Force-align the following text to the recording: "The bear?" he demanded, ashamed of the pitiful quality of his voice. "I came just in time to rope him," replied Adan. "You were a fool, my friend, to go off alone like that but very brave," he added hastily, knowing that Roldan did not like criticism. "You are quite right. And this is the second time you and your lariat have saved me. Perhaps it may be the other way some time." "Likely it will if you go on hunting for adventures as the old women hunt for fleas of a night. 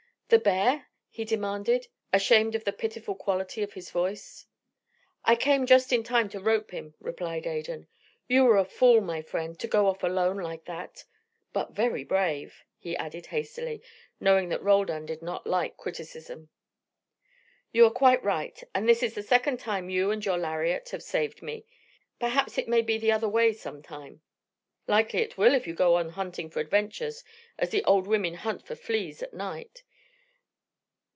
"The 0.33 0.39
bear?" 0.39 0.87
he 1.09 1.25
demanded, 1.25 1.89
ashamed 2.13 2.55
of 2.55 2.63
the 2.63 2.71
pitiful 2.71 3.15
quality 3.15 3.63
of 3.63 3.73
his 3.73 3.89
voice. 3.91 4.45
"I 5.25 5.35
came 5.35 5.65
just 5.65 5.91
in 5.91 6.03
time 6.03 6.29
to 6.29 6.39
rope 6.39 6.71
him," 6.71 6.93
replied 7.01 7.45
Adan. 7.45 7.89
"You 8.29 8.45
were 8.45 8.55
a 8.55 8.63
fool, 8.63 9.01
my 9.01 9.21
friend, 9.21 9.59
to 9.59 9.67
go 9.67 9.87
off 9.87 10.03
alone 10.03 10.37
like 10.37 10.63
that 10.63 11.03
but 11.51 11.73
very 11.73 12.05
brave," 12.05 12.63
he 12.77 12.95
added 12.95 13.25
hastily, 13.25 13.81
knowing 14.21 14.47
that 14.47 14.63
Roldan 14.63 15.05
did 15.05 15.21
not 15.21 15.45
like 15.45 15.75
criticism. 15.75 16.49
"You 17.73 17.85
are 17.85 17.91
quite 17.91 18.23
right. 18.23 18.57
And 18.73 18.87
this 18.87 19.03
is 19.03 19.15
the 19.15 19.23
second 19.23 19.59
time 19.59 19.89
you 19.89 20.11
and 20.11 20.23
your 20.25 20.37
lariat 20.37 20.91
have 20.91 21.03
saved 21.03 21.41
me. 21.41 21.65
Perhaps 22.21 22.57
it 22.57 22.69
may 22.69 22.81
be 22.81 22.97
the 22.97 23.11
other 23.11 23.27
way 23.27 23.51
some 23.51 23.81
time." 23.83 24.21
"Likely 24.87 25.19
it 25.19 25.37
will 25.37 25.53
if 25.53 25.67
you 25.67 25.73
go 25.75 25.95
on 25.95 26.07
hunting 26.07 26.49
for 26.49 26.61
adventures 26.61 27.25
as 27.59 27.71
the 27.71 27.83
old 27.83 28.07
women 28.07 28.35
hunt 28.35 28.65
for 28.65 28.75
fleas 28.77 29.21
of 29.21 29.33
a 29.33 29.35
night. 29.35 29.83